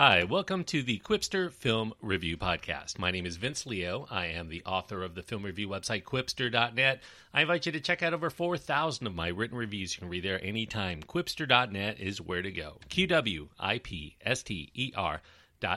[0.00, 3.00] Hi, welcome to the Qwipster Film Review Podcast.
[3.00, 4.06] My name is Vince Leo.
[4.08, 7.02] I am the author of the film review website qwipster.net.
[7.34, 9.96] I invite you to check out over 4,000 of my written reviews.
[9.96, 11.02] You can read there anytime.
[11.02, 12.78] Qwipster.net is where to go.
[12.88, 15.20] Q W I P S T E R.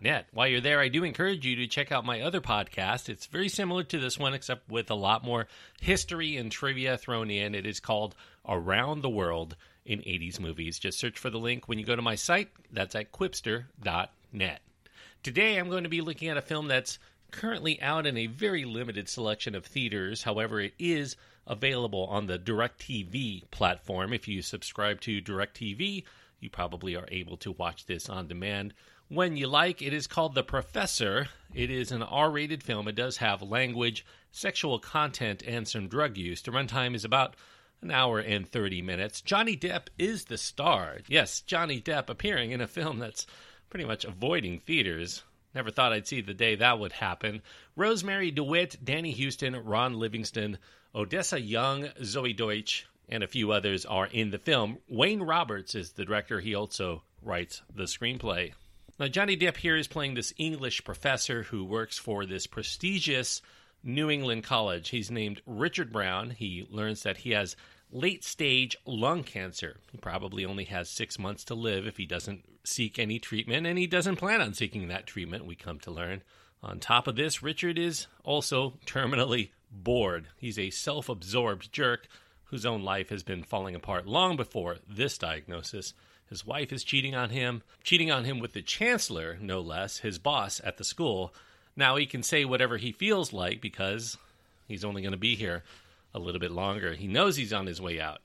[0.00, 0.28] Net.
[0.32, 3.08] While you're there, I do encourage you to check out my other podcast.
[3.08, 5.48] It's very similar to this one, except with a lot more
[5.80, 7.56] history and trivia thrown in.
[7.56, 8.14] It is called
[8.48, 10.78] Around the World in 80s movies.
[10.78, 12.50] Just search for the link when you go to my site.
[12.72, 14.60] That's at qwipster.net.
[15.22, 16.98] Today I'm going to be looking at a film that's
[17.30, 20.22] currently out in a very limited selection of theaters.
[20.22, 21.16] However, it is
[21.46, 24.12] available on the DirecTV platform.
[24.12, 26.04] If you subscribe to DirecTV,
[26.40, 28.74] you probably are able to watch this on demand
[29.08, 29.82] when you like.
[29.82, 31.28] It is called The Professor.
[31.54, 32.88] It is an R rated film.
[32.88, 36.42] It does have language, sexual content, and some drug use.
[36.42, 37.34] The runtime is about
[37.82, 39.20] an hour and 30 minutes.
[39.20, 40.98] Johnny Depp is the star.
[41.08, 43.26] Yes, Johnny Depp appearing in a film that's
[43.70, 45.22] pretty much avoiding theaters.
[45.54, 47.42] Never thought I'd see the day that would happen.
[47.76, 50.58] Rosemarie DeWitt, Danny Huston, Ron Livingston,
[50.94, 54.78] Odessa Young, Zoey Deutch, and a few others are in the film.
[54.88, 56.40] Wayne Roberts is the director.
[56.40, 58.52] He also writes the screenplay.
[58.98, 63.42] Now, Johnny Depp here is playing this English professor who works for this prestigious
[63.84, 64.88] New England college.
[64.88, 66.30] He's named Richard Brown.
[66.30, 67.56] He learns that he has
[67.92, 69.76] late stage lung cancer.
[69.92, 73.78] He probably only has six months to live if he doesn't seek any treatment, and
[73.78, 76.22] he doesn't plan on seeking that treatment, we come to learn.
[76.62, 80.28] On top of this, Richard is also terminally bored.
[80.38, 82.08] He's a self absorbed jerk
[82.44, 85.92] whose own life has been falling apart long before this diagnosis.
[86.26, 90.18] His wife is cheating on him, cheating on him with the chancellor, no less, his
[90.18, 91.34] boss at the school.
[91.76, 94.16] Now he can say whatever he feels like because
[94.68, 95.62] he's only going to be here
[96.14, 96.94] a little bit longer.
[96.94, 98.20] He knows he's on his way out,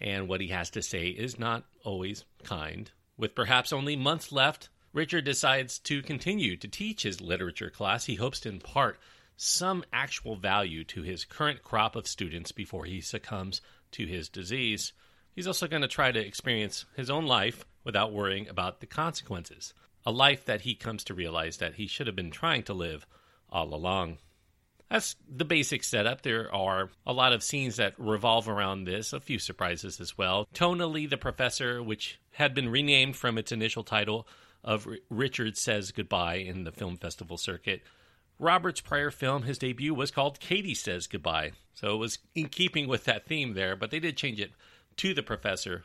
[0.00, 2.90] and what he has to say is not always kind.
[3.16, 8.04] With perhaps only months left, Richard decides to continue to teach his literature class.
[8.04, 8.98] He hopes to impart
[9.36, 13.60] some actual value to his current crop of students before he succumbs
[13.92, 14.92] to his disease.
[15.34, 19.72] He's also going to try to experience his own life without worrying about the consequences.
[20.04, 23.06] A life that he comes to realize that he should have been trying to live
[23.50, 24.18] all along.
[24.90, 26.20] That's the basic setup.
[26.20, 30.46] There are a lot of scenes that revolve around this, a few surprises as well.
[30.54, 34.28] Tonally, The Professor, which had been renamed from its initial title
[34.62, 37.82] of Richard Says Goodbye in the film festival circuit.
[38.38, 41.52] Robert's prior film, his debut, was called Katie Says Goodbye.
[41.74, 44.52] So it was in keeping with that theme there, but they did change it
[44.96, 45.84] to The Professor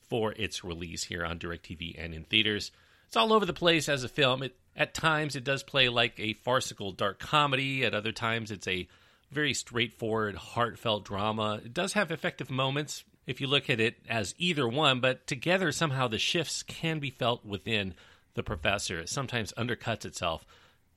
[0.00, 2.72] for its release here on DirecTV and in theaters.
[3.08, 4.42] It's all over the place as a film.
[4.42, 7.82] It at times, it does play like a farcical dark comedy.
[7.82, 8.86] At other times, it's a
[9.30, 11.60] very straightforward, heartfelt drama.
[11.64, 15.72] It does have effective moments if you look at it as either one, but together,
[15.72, 17.94] somehow the shifts can be felt within
[18.34, 19.00] the professor.
[19.00, 20.44] It sometimes undercuts itself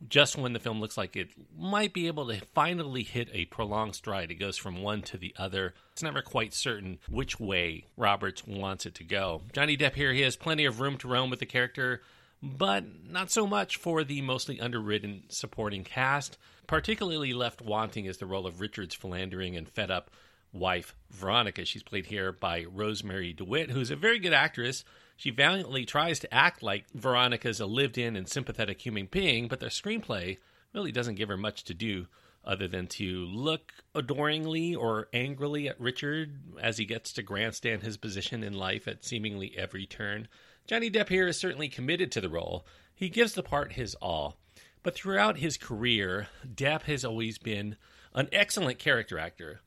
[0.07, 3.95] just when the film looks like it might be able to finally hit a prolonged
[3.95, 4.31] stride.
[4.31, 5.73] It goes from one to the other.
[5.93, 9.41] It's never quite certain which way Roberts wants it to go.
[9.53, 12.01] Johnny Depp here, he has plenty of room to roam with the character
[12.41, 16.37] but not so much for the mostly underwritten supporting cast.
[16.67, 20.09] Particularly left wanting is the role of Richard's philandering and fed up
[20.53, 21.65] wife, Veronica.
[21.65, 24.83] She's played here by Rosemarie DeWitt, who's a very good actress.
[25.21, 29.59] She valiantly tries to act like Veronica's a lived in and sympathetic human being, but
[29.59, 30.39] the screenplay
[30.73, 32.07] really doesn't give her much to do
[32.43, 37.97] other than to look adoringly or angrily at Richard as he gets to grandstand his
[37.97, 40.27] position in life at seemingly every turn.
[40.65, 42.65] Johnny Depp here is certainly committed to the role.
[42.95, 44.37] He gives the part his all.
[44.81, 47.77] But throughout his career, Depp has always been
[48.15, 49.61] an excellent character actor.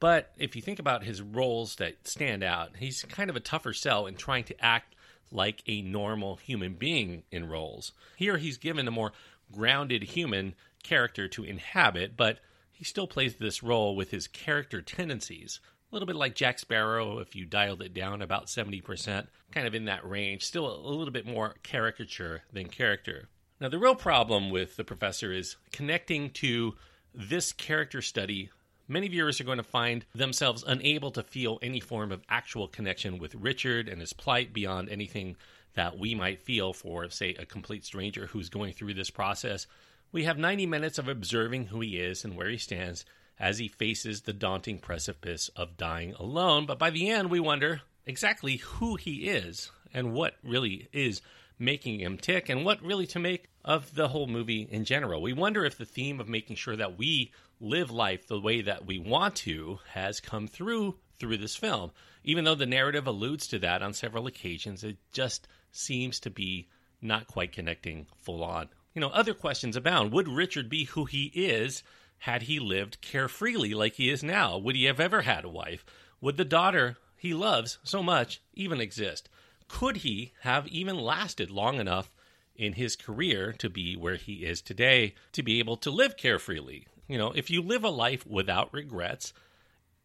[0.00, 3.74] But if you think about his roles that stand out, he's kind of a tougher
[3.74, 4.93] sell in trying to act
[5.30, 7.92] like a normal human being in roles.
[8.16, 9.12] Here he's given a more
[9.52, 12.40] grounded human character to inhabit, but
[12.72, 15.60] he still plays this role with his character tendencies
[15.94, 19.76] a little bit like Jack Sparrow if you dialed it down about 70%, kind of
[19.76, 20.42] in that range.
[20.42, 23.28] Still a little bit more caricature than character.
[23.60, 26.74] Now, the real problem with the professor is connecting to
[27.14, 28.50] this character study.
[28.86, 33.18] Many viewers are going to find themselves unable to feel any form of actual connection
[33.18, 35.36] with Richard and his plight beyond anything
[35.72, 39.66] that we might feel for, say, a complete stranger who's going through this process.
[40.12, 43.04] We have 90 minutes of observing who he is and where he stands
[43.40, 46.66] as he faces the daunting precipice of dying alone.
[46.66, 51.22] But by the end, we wonder exactly who he is and what really is
[51.58, 55.22] making him tick and what really to make of the whole movie in general.
[55.22, 58.86] We wonder if the theme of making sure that we live life the way that
[58.86, 61.90] we want to has come through through this film.
[62.24, 66.68] Even though the narrative alludes to that on several occasions, it just seems to be
[67.00, 68.68] not quite connecting full on.
[68.94, 70.12] You know, other questions abound.
[70.12, 71.82] Would Richard be who he is
[72.18, 74.56] had he lived carefreely like he is now?
[74.58, 75.84] Would he have ever had a wife?
[76.20, 79.28] Would the daughter he loves so much even exist?
[79.68, 82.10] Could he have even lasted long enough
[82.56, 86.86] in his career to be where he is today to be able to live carefreely?
[87.08, 89.32] You know, if you live a life without regrets,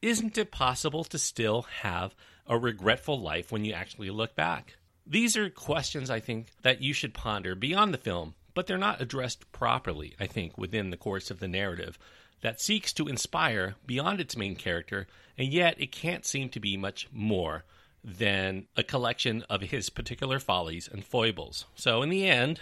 [0.01, 2.15] isn't it possible to still have
[2.47, 4.75] a regretful life when you actually look back?
[5.05, 9.01] These are questions I think that you should ponder beyond the film, but they're not
[9.01, 11.97] addressed properly, I think, within the course of the narrative
[12.41, 15.07] that seeks to inspire beyond its main character,
[15.37, 17.65] and yet it can't seem to be much more
[18.03, 21.65] than a collection of his particular follies and foibles.
[21.75, 22.61] So, in the end,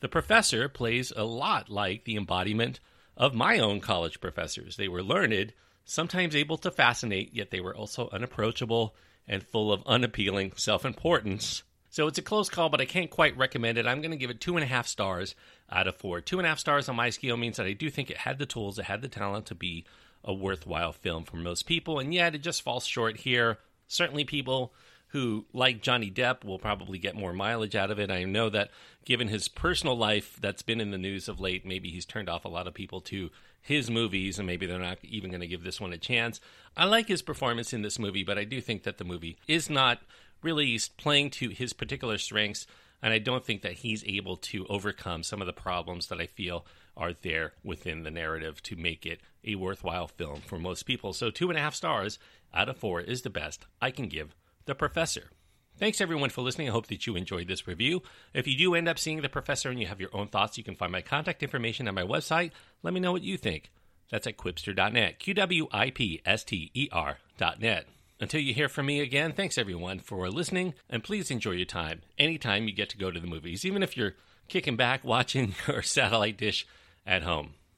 [0.00, 2.80] the professor plays a lot like the embodiment
[3.16, 4.76] of my own college professors.
[4.76, 5.52] They were learned,
[5.84, 8.94] sometimes able to fascinate, yet they were also unapproachable
[9.26, 11.62] and full of unappealing self importance.
[11.88, 13.86] So it's a close call, but I can't quite recommend it.
[13.86, 15.34] I'm going to give it two and a half stars
[15.70, 16.20] out of four.
[16.20, 18.38] Two and a half stars on my scale means that I do think it had
[18.38, 19.86] the tools, it had the talent to be
[20.22, 23.58] a worthwhile film for most people, and yet it just falls short here.
[23.88, 24.72] Certainly, people
[25.08, 28.10] who like Johnny Depp will probably get more mileage out of it.
[28.10, 28.70] I know that
[29.04, 32.44] given his personal life that's been in the news of late, maybe he's turned off
[32.44, 33.30] a lot of people to
[33.62, 36.40] his movies, and maybe they're not even going to give this one a chance.
[36.76, 39.70] I like his performance in this movie, but I do think that the movie is
[39.70, 40.00] not
[40.42, 42.66] really playing to his particular strengths,
[43.02, 46.26] and I don't think that he's able to overcome some of the problems that I
[46.26, 46.66] feel
[46.96, 51.12] are there within the narrative to make it a worthwhile film for most people.
[51.12, 52.18] So, two and a half stars
[52.52, 54.34] out of four is the best I can give
[54.66, 55.30] The Professor.
[55.78, 56.68] Thanks everyone for listening.
[56.68, 58.02] I hope that you enjoyed this review.
[58.32, 60.64] If you do end up seeing The Professor and you have your own thoughts, you
[60.64, 62.52] can find my contact information on my website.
[62.82, 63.70] Let me know what you think.
[64.10, 65.18] That's at qwipster.net.
[65.18, 67.86] Q W I P S T E R.net.
[68.18, 72.00] Until you hear from me again, thanks everyone for listening, and please enjoy your time
[72.18, 74.14] anytime you get to go to the movies, even if you're
[74.48, 76.66] kicking back watching your satellite dish
[77.06, 77.54] at home.